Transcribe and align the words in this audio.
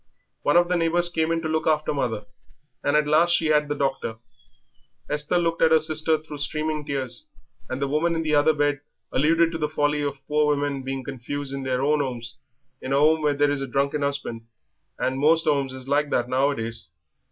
One 0.41 0.57
of 0.57 0.67
the 0.67 0.75
neighbours 0.77 1.09
came 1.09 1.31
in 1.31 1.43
to 1.43 1.47
look 1.47 1.67
after 1.67 1.93
mother, 1.93 2.25
and 2.83 2.95
at 2.97 3.05
last 3.05 3.35
she 3.35 3.45
had 3.49 3.67
the 3.67 3.75
doctor." 3.75 4.15
Esther 5.07 5.37
looked 5.37 5.61
at 5.61 5.69
her 5.69 5.79
sister 5.79 6.17
through 6.17 6.39
streaming 6.39 6.83
tears, 6.87 7.27
and 7.69 7.79
the 7.79 7.87
woman 7.87 8.15
in 8.15 8.23
the 8.23 8.33
other 8.33 8.53
bed 8.53 8.81
alluded 9.11 9.51
to 9.51 9.59
the 9.59 9.69
folly 9.69 10.01
of 10.01 10.25
poor 10.27 10.47
women 10.47 10.81
being 10.81 11.03
confined 11.03 11.49
"in 11.51 11.61
their 11.61 11.83
own 11.83 12.01
'omes 12.01 12.37
in 12.81 12.93
a 12.93 12.97
'ome 12.97 13.21
where 13.21 13.35
there 13.35 13.51
is 13.51 13.61
a 13.61 13.67
drunken 13.67 14.01
'usband, 14.01 14.47
and 14.97 15.19
most 15.19 15.45
'omes 15.45 15.71
is 15.71 15.87
like 15.87 16.09
that 16.09 16.27
nowadays." 16.27 16.89